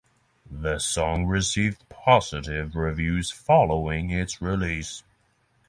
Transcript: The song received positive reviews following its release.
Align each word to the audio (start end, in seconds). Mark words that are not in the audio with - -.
The 0.49 0.79
song 0.79 1.27
received 1.27 1.87
positive 1.87 2.75
reviews 2.75 3.29
following 3.29 4.09
its 4.09 4.41
release. 4.41 5.03